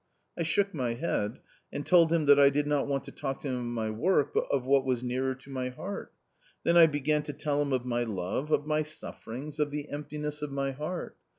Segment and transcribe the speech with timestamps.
[0.35, 1.41] I shook my head,
[1.71, 4.33] and told him that I did not want to talk to him of my work
[4.33, 6.11] but of what was nearer to my heart.
[6.63, 10.41] Then I began to tell him of my love, of my sufferings, of the emptiness
[10.41, 11.17] of my heart.